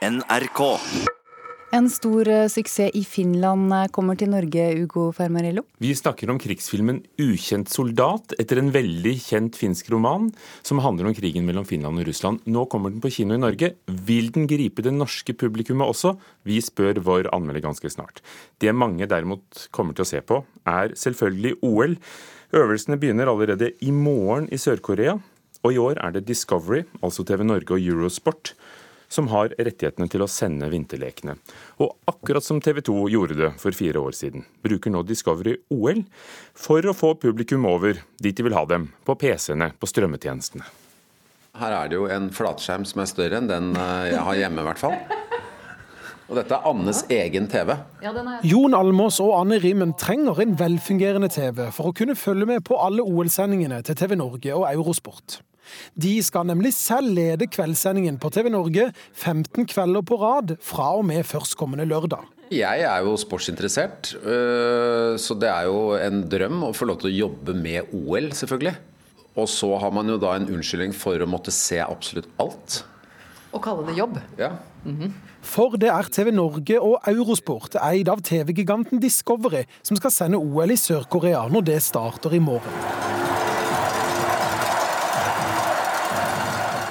[0.00, 0.60] NRK.
[1.76, 5.66] En stor eh, suksess i Finland eh, kommer til Norge, Ugo Fermarello.
[5.76, 10.30] Vi snakker om krigsfilmen 'Ukjent soldat', etter en veldig kjent finsk roman
[10.64, 12.40] som handler om krigen mellom Finland og Russland.
[12.48, 13.74] Nå kommer den på kino i Norge.
[14.08, 16.16] Vil den gripe det norske publikummet også?
[16.48, 18.24] Vi spør vår anmelder ganske snart.
[18.56, 22.00] Det mange derimot kommer til å se på, er selvfølgelig OL.
[22.56, 25.20] Øvelsene begynner allerede i morgen i Sør-Korea.
[25.60, 28.56] Og i år er det Discovery, altså TV Norge og Eurosport,
[29.10, 31.34] som har rettighetene til å sende vinterlekene.
[31.82, 36.04] Og akkurat som TV 2 gjorde det for fire år siden, bruker nå Discovery OL
[36.54, 40.68] for å få publikum over dit de vil ha dem, på PC-ene, på strømmetjenestene.
[41.60, 44.62] Her er det jo en flatskjerm som er større enn den eh, jeg har hjemme,
[44.62, 44.96] i hvert fall.
[46.30, 47.72] Og dette er Annes egen TV.
[48.46, 52.78] Jon Almås og Anne Rimmen trenger en velfungerende TV for å kunne følge med på
[52.78, 55.40] alle OL-sendingene til TV Norge og Eurosport.
[55.94, 61.06] De skal nemlig selv lede kveldssendingen på TV Norge 15 kvelder på rad fra og
[61.08, 62.28] med førstkommende lørdag.
[62.50, 67.12] Jeg er jo sportsinteressert, øh, så det er jo en drøm å få lov til
[67.12, 68.74] å jobbe med OL, selvfølgelig.
[69.38, 72.80] Og så har man jo da en unnskyldning for å måtte se absolutt alt.
[73.54, 74.18] Og kalle det jobb.
[74.38, 74.52] Ja.
[75.42, 80.74] For det er TV Norge og Eurosport, eid av TV-giganten Discovery, som skal sende OL
[80.74, 83.39] i Sør-Korea når det starter i morgen.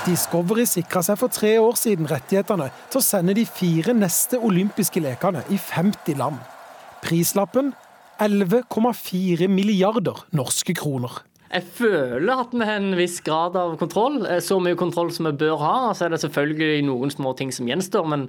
[0.09, 5.01] Discovery sikra seg for tre år siden rettighetene til å sende de fire neste olympiske
[5.03, 6.39] lekene i 50 land.
[7.03, 7.69] Prislappen
[8.17, 11.19] 11,4 milliarder norske kroner.
[11.49, 14.23] Jeg føler at vi har en viss grad av kontroll.
[14.41, 15.75] Så mye kontroll som vi bør ha.
[15.93, 18.27] Så er det selvfølgelig noen små ting som gjenstår, men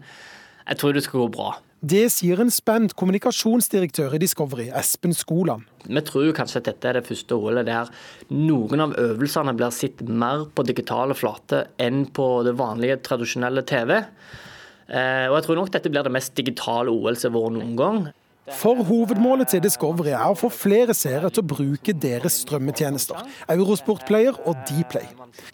[0.66, 1.54] jeg tror det skal gå bra.
[1.80, 5.64] Det sier en spent kommunikasjonsdirektør i Discovery, Espen Skoland.
[5.88, 7.88] Vi tror kanskje at dette er det første OL der
[8.28, 13.94] noen av øvelsene blir sett mer på digitale flater enn på det vanlige, tradisjonelle TV.
[13.96, 18.02] Eh, og jeg tror nok dette blir det mest digitale OL som har noen gang.
[18.48, 23.20] For hovedmålet til Discovery er å få flere seere til å bruke deres strømmetjenester,
[23.52, 25.06] Eurosport Player og Dplay.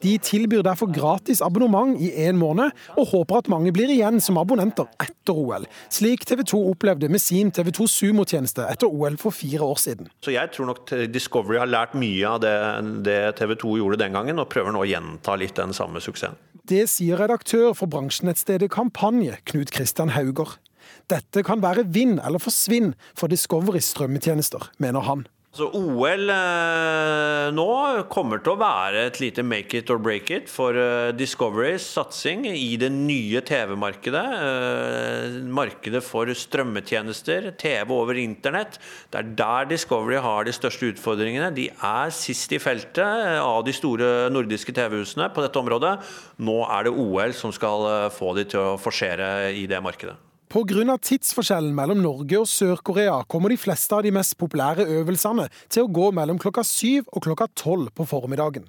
[0.03, 4.39] De tilbyr derfor gratis abonnement i én måned, og håper at mange blir igjen som
[4.41, 9.35] abonnenter etter OL, slik TV 2 opplevde med sin TV 2 Sumo-tjeneste etter OL for
[9.35, 10.11] fire år siden.
[10.25, 12.57] Så jeg tror nok Discovery har lært mye av det,
[13.07, 16.39] det TV 2 gjorde den gangen, og prøver nå å gjenta litt den samme suksessen.
[16.67, 20.57] Det sier redaktør for bransjenettstedet Kampanje, Knut Kristian Hauger.
[21.11, 25.27] Dette kan være vinn eller forsvinn for Discoverys strømmetjenester, mener han.
[25.57, 27.67] Så OL eh, nå
[28.13, 32.45] kommer til å være et lite make it or break it for eh, Discoverys satsing
[32.51, 34.25] i det nye TV-markedet.
[34.37, 38.77] Eh, markedet for strømmetjenester, TV over internett.
[39.09, 41.49] Det er der Discovery har de største utfordringene.
[41.57, 45.97] De er sist i feltet av de store nordiske TV-husene på dette området.
[46.45, 50.19] Nå er det OL som skal få de til å forsere i det markedet.
[50.47, 50.95] Pga.
[51.03, 55.91] tidsforskjellen mellom Norge og Sør-Korea kommer de fleste av de mest populære øvelsene til å
[55.91, 58.69] gå mellom klokka syv og klokka tolv på formiddagen.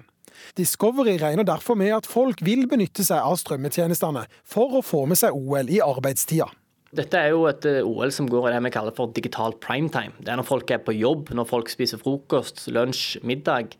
[0.57, 5.21] Discovery regner derfor med at folk vil benytte seg av strømmetjenestene for å få med
[5.21, 6.49] seg OL i arbeidstida.
[6.97, 10.15] Dette er jo et eh, OL som går i det vi kaller for digital primetime.
[10.17, 13.75] Det er når folk er på jobb, når folk spiser frokost, lunsj, middag.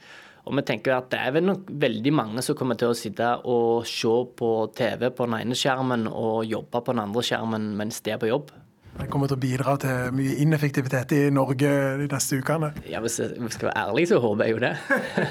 [0.48, 3.34] Og vi tenker at det er vel nok veldig mange som kommer til å sitte
[3.48, 8.00] og se på TV på den ene skjermen og jobbe på den andre skjermen mens
[8.06, 8.54] de er på jobb.
[8.98, 12.72] Det kommer til å bidra til mye ineffektivitet i Norge de neste ukene?
[12.90, 14.72] Ja, Hvis jeg skal være ærlig, så håper jeg jo det.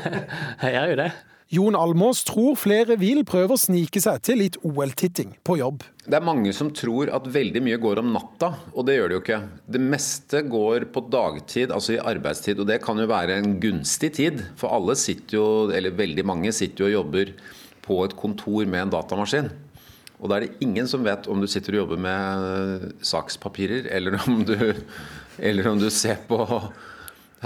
[0.63, 1.09] jeg gjør jo det.
[1.47, 5.85] Jon Almås tror flere vil prøve å snike seg til litt OL-titting på jobb.
[6.03, 9.15] Det er mange som tror at veldig mye går om natta, og det gjør det
[9.15, 9.39] jo ikke.
[9.77, 14.11] Det meste går på dagtid, altså i arbeidstid, og det kan jo være en gunstig
[14.19, 14.43] tid.
[14.59, 17.31] For alle sitter jo, eller veldig mange sitter jo og jobber
[17.87, 19.53] på et kontor med en datamaskin.
[20.19, 24.19] Og da er det ingen som vet om du sitter og jobber med sakspapirer, eller
[24.27, 24.59] om du,
[25.53, 26.43] eller om du ser på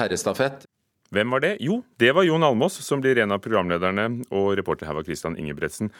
[0.00, 0.69] herrestafett.
[1.10, 1.56] Hvem var det?
[1.58, 5.34] Jo, det var Jon Almås, som blir en av programlederne, og reporter her var Christian
[5.40, 5.90] Ingebretsen.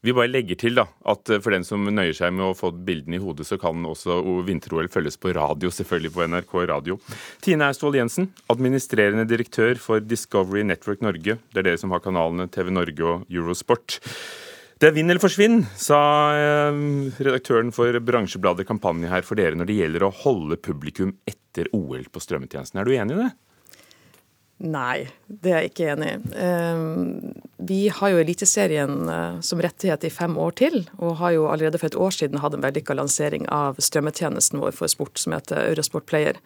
[0.00, 2.70] Vi bare legger til da, at eh, for den som nøyer seg med å få
[2.72, 6.96] bildene i hodet, så kan også vinter-OL følges på radio, selvfølgelig på NRK Radio.
[7.44, 11.36] Tine Austvold Jensen, administrerende direktør for Discovery Network Norge.
[11.50, 13.98] Det er dere som har kanalene TV Norge og Eurosport.
[14.80, 16.00] Det er vinn eller forsvinn, sa
[16.38, 16.80] eh,
[17.20, 22.06] redaktøren for bransjebladet Kampanje her for dere når det gjelder å holde publikum etter OL
[22.08, 22.80] på strømmetjenesten.
[22.80, 23.30] Er du enig i det?
[24.60, 26.16] Nei, det er jeg ikke enig i.
[26.36, 27.30] Ehm,
[27.64, 31.80] vi har jo Eliteserien eh, som rettighet i fem år til, og har jo allerede
[31.80, 35.64] for et år siden hatt en vellykka lansering av strømmetjenesten vår for sport som heter
[35.70, 36.36] Eurosport Player.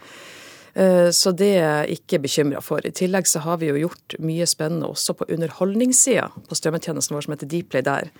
[0.74, 2.86] Eh, så det er jeg ikke bekymra for.
[2.86, 7.26] I tillegg så har vi jo gjort mye spennende også på underholdningssida på strømmetjenesten vår
[7.26, 8.12] som heter Dplay der.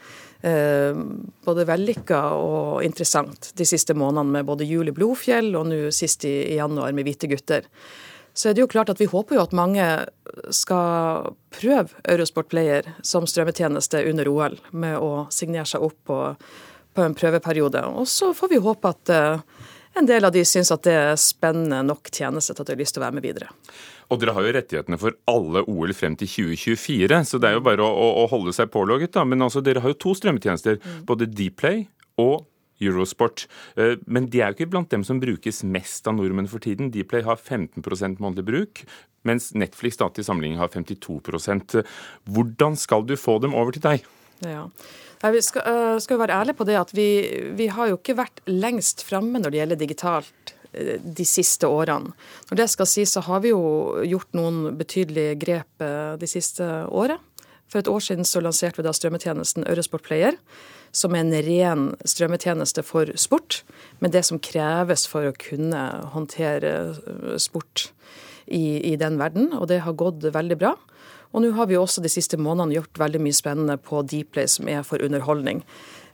[0.43, 0.99] Eh,
[1.47, 6.56] både vellykka og interessant de siste månedene med både Juli Blodfjell og nå sist i
[6.58, 7.70] januar med Hvite gutter.
[8.34, 9.84] Så er det jo klart at vi håper jo at mange
[10.54, 16.19] skal prøve Eurosport Player som strømmetjeneste under OL, med å signere seg opp på,
[16.94, 17.84] på en prøveperiode.
[17.94, 19.14] Og så får vi håpe at
[19.94, 22.82] en del av de syns at det er spennende nok tjeneste til at de har
[22.82, 23.50] lyst til å være med videre.
[24.10, 27.64] Og dere har jo rettighetene for alle OL frem til 2024, så det er jo
[27.64, 29.14] bare å, å holde seg pålogget.
[29.14, 29.25] da.
[29.28, 30.98] Men altså, dere har jo to strømmetjenester, mm.
[31.08, 31.87] både Dplay
[32.20, 32.42] og
[32.82, 33.47] Eurosport.
[33.76, 36.91] Eh, men de er jo ikke blant dem som brukes mest av nordmenn for tiden.
[36.94, 38.85] Dplay har 15% månedlig bruk,
[39.25, 41.79] mens Netflix da til sammenligning har 52%
[42.29, 44.05] Hvordan skal du få dem over til deg?
[44.44, 44.67] Ja.
[45.25, 47.06] Vi skal, uh, skal være ærlige på det at vi,
[47.56, 52.12] vi har jo ikke vært lengst framme når det gjelder digitalt uh, de siste årene.
[52.50, 53.62] Når det skal sies, så har vi jo
[54.05, 55.87] gjort noen betydelige grep
[56.21, 57.23] de siste året.
[57.71, 60.37] For et år siden så lanserte vi da strømmetjenesten Eurosport Player,
[60.94, 63.62] som er en ren strømmetjeneste for sport,
[63.99, 65.82] med det som kreves for å kunne
[66.14, 66.94] håndtere
[67.43, 67.88] sport
[68.46, 69.50] i, i den verden.
[69.58, 70.75] Og det har gått veldig bra.
[71.35, 74.70] Og nå har vi også de siste månedene gjort veldig mye spennende på Dplay, som
[74.70, 75.64] er for underholdning.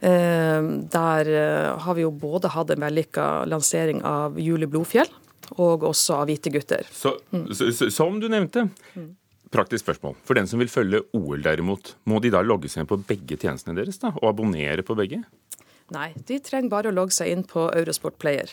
[0.01, 0.61] Eh,
[0.95, 5.11] der eh, har vi jo både hatt en vellykka lansering av Julie Blodfjell,
[5.61, 6.89] og også av Hvite gutter.
[6.89, 7.51] Så, mm.
[7.53, 8.71] så, som du nevnte,
[9.55, 10.17] praktisk spørsmål.
[10.27, 13.39] For den som vil følge OL derimot, må de da logge seg inn på begge
[13.41, 15.23] tjenestene deres da, og abonnere på begge?
[15.95, 18.53] Nei, de trenger bare å logge seg inn på Eurosport Player.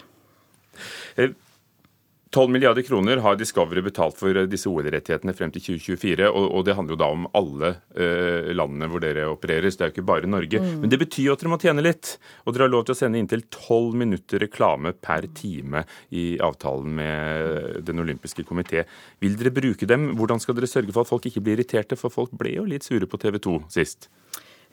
[2.27, 6.29] Eh, 12 milliarder kroner har Discovery betalt for eh, disse OL-rettighetene frem til 2024.
[6.29, 9.85] Og, og, det handler jo da om alle eh, landene hvor dere opererer, så det
[9.85, 10.61] er jo ikke bare Norge.
[10.61, 10.81] Mm.
[10.83, 12.15] Men det betyr jo at dere må tjene litt.
[12.45, 16.97] Og dere har lov til å sende inntil 12 minutter reklame per time i avtalen
[16.97, 18.85] med Den olympiske komité.
[19.23, 20.11] Vil dere bruke dem?
[20.17, 21.99] Hvordan skal dere sørge for at folk ikke blir irriterte?
[21.99, 24.11] For folk ble jo litt sure på TV 2 sist.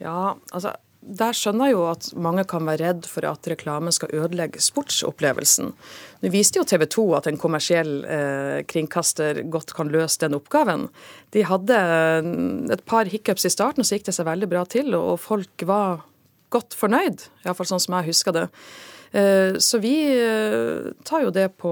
[0.03, 0.75] Ja, altså
[1.05, 5.75] der skjønner jeg jo at mange kan være redd for at reklame skal ødelegge sportsopplevelsen.
[6.23, 10.89] Nå viste jo TV 2 at en kommersiell eh, kringkaster godt kan løse den oppgaven.
[11.37, 12.31] De hadde eh,
[12.73, 14.97] et par hiccups i starten, og så gikk det seg veldig bra til.
[14.97, 16.06] Og folk var
[16.55, 18.49] godt fornøyd, iallfall sånn som jeg husker det.
[19.14, 21.70] Eh, så vi eh, tar jo det på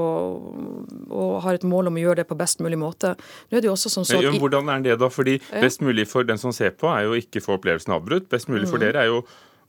[1.10, 3.16] og har et mål om å gjøre det på best mulig måte.
[3.50, 4.38] Nå er det jo også sånn så at...
[4.38, 5.10] Hvordan er det da?
[5.10, 8.30] Fordi best mulig for den som ser på, er jo ikke få opplevelsen avbrutt.
[8.30, 8.84] Best mulig for mm.
[8.86, 9.22] dere er jo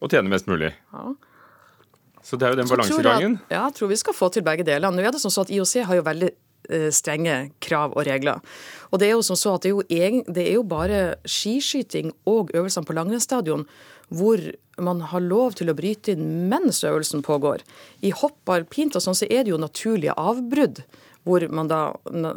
[0.04, 0.70] å tjene mest mulig.
[0.94, 1.14] Ja.
[2.24, 3.40] Så det er jo den balansegangen.
[3.50, 4.94] Ja, jeg tror vi skal få til begge deler.
[4.94, 6.30] Nå er det sånn så at IOC har jo veldig
[6.96, 8.40] strenge krav og regler.
[8.92, 12.14] Og det er jo som så at det er jo, det er jo bare skiskyting
[12.30, 13.66] og øvelsene på langrennsstadion
[14.14, 14.40] hvor
[14.78, 17.64] man har lov til å bryte inn mens øvelsen pågår.
[18.02, 20.84] I hopp alpint og sånn så er det jo naturlige avbrudd
[21.24, 21.86] hvor man da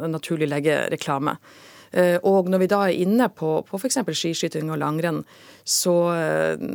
[0.07, 1.35] naturlig legger reklame.
[1.91, 3.99] Eh, og når vi da er inne på, på f.eks.
[4.11, 5.21] skiskyting og langrenn,
[5.67, 6.65] så eh,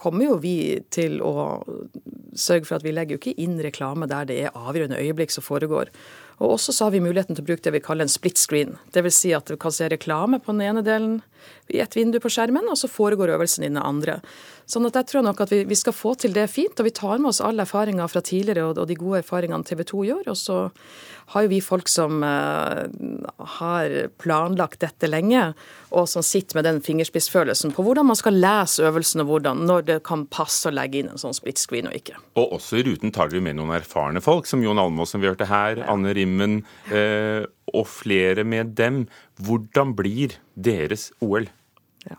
[0.00, 0.56] kommer jo vi
[0.92, 1.62] til å
[2.34, 5.46] sørge for at vi legger jo ikke inn reklame der det er avgjørende øyeblikk som
[5.46, 5.92] foregår.
[6.42, 8.74] Og også så har vi muligheten til å bruke det vi kaller en split screen.
[8.94, 9.20] Dvs.
[9.20, 11.20] Si at du kan se reklame på den ene delen
[11.72, 14.18] i et vindu på skjermen, og så foregår øvelsen i den andre.
[14.68, 16.94] Sånn at jeg tror nok at vi, vi, skal få til det fint, og vi
[16.96, 20.30] tar med oss alle erfaringer fra tidligere og, og de gode erfaringene TV 2 gjør.
[20.32, 20.58] Og så
[21.34, 22.84] har jo vi folk som uh,
[23.58, 25.50] har planlagt dette lenge,
[25.92, 29.88] og som sitter med den fingerspissfølelsen på hvordan man skal lese øvelsen, og hvordan, når
[29.88, 32.16] det kan passe å legge inn en sånn split screen og ikke.
[32.40, 35.28] Og også i ruten tar dere med noen erfarne folk, som Jon Almaas som vi
[35.28, 35.84] hørte her.
[35.92, 39.04] Anne Rimmen, uh, og flere med dem.
[39.40, 41.48] Hvordan blir deres OL?
[42.08, 42.18] Ja.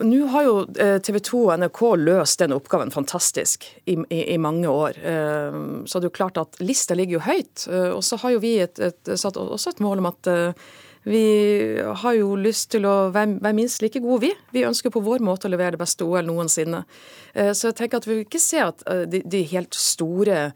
[0.00, 4.38] Nå har jo eh, TV 2 og NRK løst den oppgaven fantastisk i, i, i
[4.40, 4.96] mange år.
[4.96, 7.66] Eh, så det er jo klart at lista ligger jo høyt.
[7.68, 10.32] Eh, og så har jo vi et, et, satt også et mål om at
[11.08, 14.34] vi har jo lyst til å være, minst like gode, vi.
[14.52, 16.82] Vi ønsker på vår måte å levere det beste OL noensinne.
[17.32, 20.50] Så jeg tenker at vi vil ikke se at de, de helt store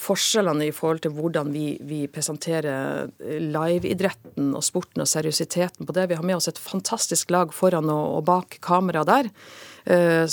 [0.00, 6.08] forskjellene i forhold til hvordan vi, vi presenterer liveidretten og sporten og seriøsiteten på det.
[6.08, 9.28] Vi har med oss et fantastisk lag foran og, og bak kamera der,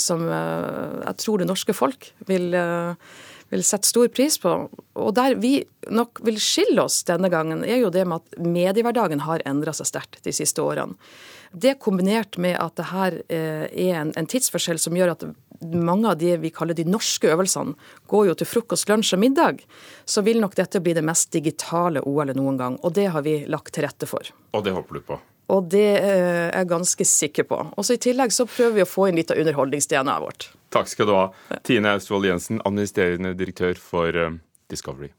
[0.00, 2.56] som jeg tror det norske folk vil,
[3.52, 4.54] vil sette stor pris på.
[4.98, 5.62] Og der vi
[5.94, 9.88] nok vil skille oss denne gangen, er jo det med at mediehverdagen har endra seg
[9.88, 10.98] sterkt de siste årene.
[11.52, 15.22] Det kombinert med at det her er en, en tidsforskjell som gjør at
[15.60, 17.74] mange av de vi kaller de norske øvelsene
[18.06, 19.64] går jo til frokost, lunsj og middag,
[20.04, 22.78] så vil nok dette bli det mest digitale OL-et noen gang.
[22.84, 24.28] Og det har vi lagt til rette for.
[24.52, 25.18] Og det håper du på?
[25.48, 27.60] Og det eh, er jeg ganske sikker på.
[27.74, 30.50] Og så I tillegg så prøver vi å få inn litt av underholdningsdna vårt.
[30.74, 31.28] Takk skal du ha.
[31.64, 34.36] Tine Austevoll Jensen, administrerende direktør for eh,
[34.68, 35.12] Discovery.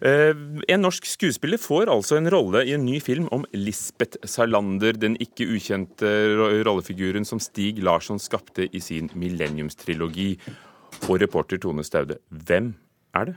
[0.00, 0.32] Eh,
[0.72, 5.18] en norsk skuespiller får altså en rolle i en ny film om Lisbeth Salander, den
[5.20, 6.08] ikke ukjente
[6.64, 10.32] rollefiguren som Stig Larsson skapte i sin millenniumstrilogi.
[11.06, 12.74] Og reporter Tone Staude, hvem
[13.14, 13.36] er det?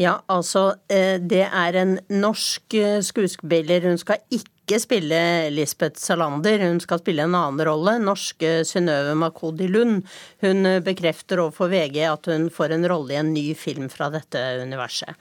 [0.00, 3.84] Ja, altså eh, det er en norsk eh, skuespiller.
[3.84, 5.20] Hun skal ikke spille
[5.52, 7.98] Lisbeth Salander, hun skal spille en annen rolle.
[8.00, 10.02] Norske Synnøve Makodi Lund.
[10.40, 14.40] Hun bekrefter overfor VG at hun får en rolle i en ny film fra dette
[14.64, 15.18] universet.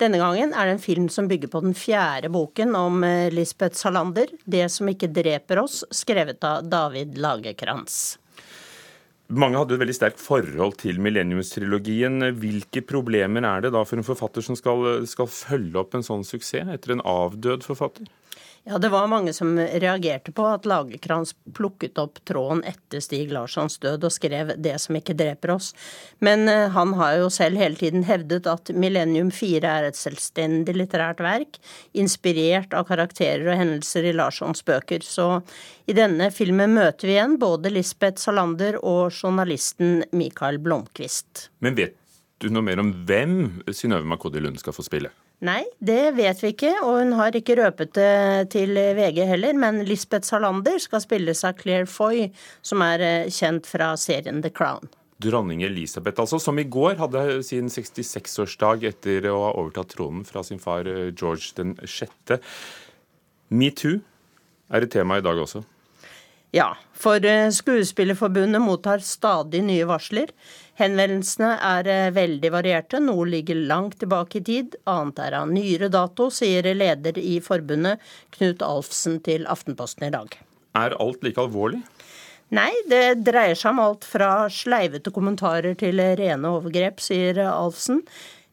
[0.00, 3.78] Denne gangen er det en film som bygger på den fjerde boken om eh, Lisbeth
[3.78, 8.18] Salander, 'Det som ikke dreper oss', skrevet av David Lagerkrantz.
[9.32, 12.20] Mange hadde et veldig sterkt forhold til millenniumstrilogien.
[12.36, 16.26] Hvilke problemer er det da for en forfatter som skal, skal følge opp en sånn
[16.28, 18.10] suksess etter en avdød forfatter?
[18.66, 23.76] Ja, det var mange som reagerte på at Lagerkrans plukket opp tråden etter Stig Larssons
[23.78, 25.74] død og skrev 'Det som ikke dreper oss'.
[26.24, 30.72] Men uh, han har jo selv hele tiden hevdet at Millennium 4 er et selvstendig
[30.78, 31.58] litterært verk,
[31.92, 35.04] inspirert av karakterer og hendelser i Larssons bøker.
[35.04, 35.42] Så
[35.86, 41.50] i denne filmen møter vi igjen både Lisbeth Salander og journalisten Mikael Blomkvist.
[41.60, 42.00] Men vet
[42.40, 45.12] du noe mer om hvem Synnøve Makodi Lund skal få spille?
[45.44, 49.56] Nei, det vet vi ikke, og hun har ikke røpet det til VG heller.
[49.60, 52.30] Men Lisbeth Salander skal spilles av Claire Foy,
[52.64, 54.88] som er eh, kjent fra serien The Crown.
[55.24, 60.42] Dronning Elisabeth, altså, som i går hadde sin 66-årsdag etter å ha overtatt tronen fra
[60.44, 62.40] sin far George George 6.
[63.54, 64.00] Metoo
[64.72, 65.62] er et tema i dag også.
[66.54, 70.30] Ja, for eh, Skuespillerforbundet mottar stadig nye varsler.
[70.74, 75.90] Henvendelsene er eh, veldig varierte, noe ligger langt tilbake i tid, annet er av nyere
[75.92, 78.02] dato, sier leder i forbundet
[78.34, 80.34] Knut Alfsen til Aftenposten i dag.
[80.74, 81.84] Er alt like alvorlig?
[82.54, 88.02] Nei, det dreier seg om alt fra sleivete kommentarer til rene overgrep, sier Alfsen.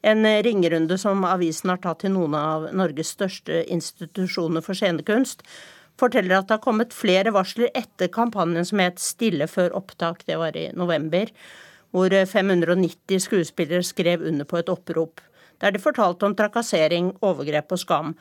[0.06, 5.42] En ringerunde som avisen har tatt til noen av Norges største institusjoner for scenekunst,
[5.98, 10.38] forteller at det har kommet flere varsler etter kampanjen som het Stille før opptak, det
[10.40, 11.30] var i november
[11.92, 15.20] hvor 590 skuespillere skrev under på et opprop,
[15.60, 18.14] der de fortalte om trakassering, overgrep og skam.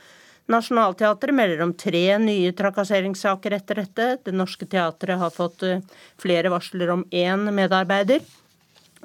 [0.51, 4.07] Nationaltheatret melder om tre nye trakasseringssaker etter dette.
[4.25, 5.83] Det Norske Teatret har fått eh,
[6.19, 8.25] flere varsler om én medarbeider.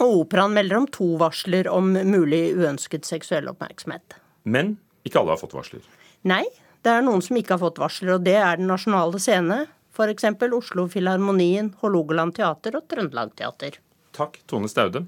[0.00, 4.18] Og Operaen melder om to varsler om mulig uønsket seksuell oppmerksomhet.
[4.44, 5.84] Men ikke alle har fått varsler?
[6.26, 6.44] Nei,
[6.84, 9.64] det er noen som ikke har fått varsler, og det er Den nasjonale scene.
[9.96, 10.26] F.eks.
[10.52, 13.78] Oslo Filharmonien, Hålogaland Teater og Trøndelag Teater.
[14.16, 15.04] Takk, Tone Staude.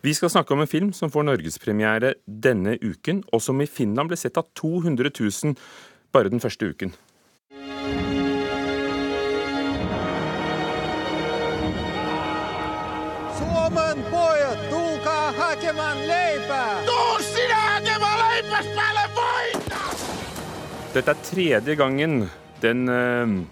[0.00, 4.12] Vi skal snakke om en film som får norgespremiere denne uken, og som i Finland
[4.12, 5.56] ble sett av 200 000
[6.14, 6.94] bare den første uken.
[13.36, 16.84] Suomen pojat, tulkaa hakemaan leipää!
[16.86, 19.82] Tuu sinä hakemaan leipäs päälle voita!
[20.94, 22.30] Dette er tredje gangen
[22.62, 23.42] den uh,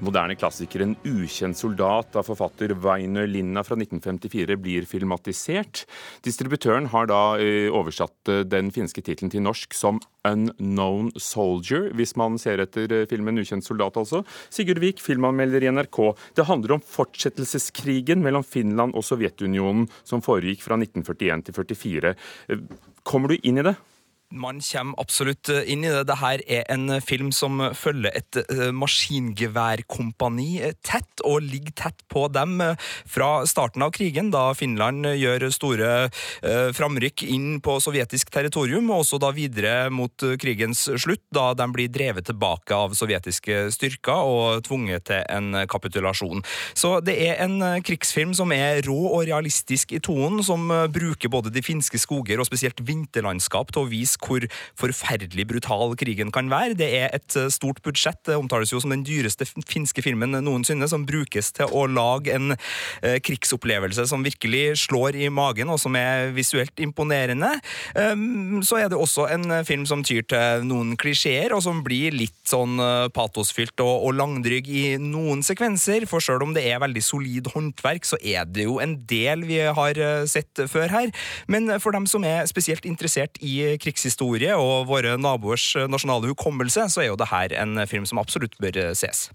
[0.00, 5.84] moderne klassikeren 'Ukjent soldat' av forfatter Weiner Linna fra 1954 blir filmatisert.
[6.24, 12.16] Distributøren har da eh, oversatt eh, den finske tittelen til norsk som 'Unknown Soldier', hvis
[12.16, 14.24] man ser etter eh, filmen 'Ukjent soldat', altså.
[14.50, 16.16] Sigurd Vik, filmanmelder i NRK.
[16.34, 22.16] Det handler om fortsettelseskrigen mellom Finland og Sovjetunionen som foregikk fra 1941 til 1944.
[23.04, 23.76] Kommer du inn i det?
[24.32, 26.06] Man kommer absolutt eh, inn i det.
[26.08, 32.24] Dette er en film som følger et eh, maskingeværkompani eh, tett, og ligger tett på
[32.32, 32.56] dem
[33.08, 35.90] fra starten av krigen, da Finland gjør store
[36.76, 41.90] framrykk inn på sovjetisk territorium, og også da videre mot krigens slutt, da de blir
[41.92, 46.42] drevet tilbake av sovjetiske styrker og tvunget til en kapitulasjon.
[46.78, 51.52] Så det er en krigsfilm som er rå og realistisk i tonen, som bruker både
[51.54, 54.46] de finske skoger og spesielt vinterlandskap til å vise hvor
[54.78, 56.76] forferdelig brutal krigen kan være.
[56.78, 60.88] Det er et eh, stort budsjett, det omtales jo som den dyreste finske filmen noensinne,
[60.90, 65.96] som brukes til å lage en eh, krigsopplevelse som virkelig slår i magen, og som
[65.98, 67.50] er visuelt imponerende.
[67.96, 72.14] Um, så er det også en film som tyr til noen klisjeer, og som blir
[72.14, 72.80] litt sånn
[73.14, 78.18] patosfylt og, langdrygg i noen sekvenser, for sjøl om det er veldig solid håndverk, så
[78.20, 79.98] er det jo en del vi har
[80.28, 81.12] sett før her.
[81.50, 86.88] Men for dem som er spesielt interessert i krigshistorie, historie og våre naboers nasjonale hukommelse,
[86.92, 89.30] så er jo det her en film som absolutt bør ses.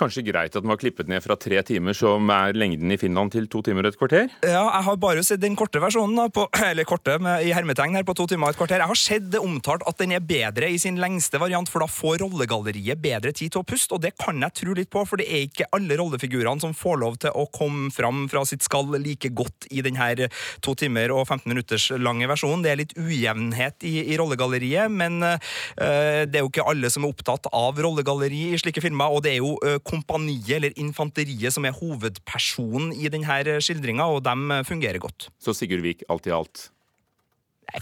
[0.00, 3.34] Kanskje greit at den var klippet ned fra tre timer, som er lengden i Finland,
[3.34, 4.30] til to timer og et kvarter?
[4.46, 7.98] Ja, jeg har bare sett den korte versjonen, da, på, eller korte med, i hermetegn
[7.98, 8.80] her, på to timer og et kvarter.
[8.80, 11.90] Jeg har sett det omtalt at den er bedre i sin lengste variant, for da
[11.90, 15.20] får rollegalleriet bedre tid til å puste, og det kan jeg tro litt på, for
[15.20, 18.96] det er ikke alle rollefigurene som får lov til å komme fram fra sitt skall
[19.00, 20.30] like godt i denne
[20.64, 22.64] to timer og 15 minutters lange versjonen.
[22.64, 27.04] Det er litt ujevnhet i, i rollegalleriet, men øh, det er jo ikke alle som
[27.04, 31.64] er opptatt av rollegalleri i slike filmer, og det er jo kompaniet eller infanteriet som
[31.68, 35.28] er hovedpersonen i denne skildringa, og de fungerer godt.
[35.40, 36.66] Så Sigurd Vik, alt i alt?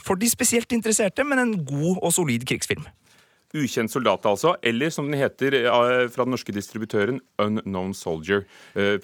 [0.05, 2.85] For de spesielt interesserte, men en god og solid krigsfilm.
[3.57, 4.51] Ukjent soldat, altså.
[4.61, 5.55] Eller som den heter
[6.13, 8.43] fra den norske distributøren, Unknown Soldier.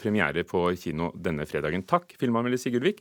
[0.02, 1.80] Premiere på kino denne fredagen.
[1.88, 3.00] Takk, filmanmelder Sigurd Vik.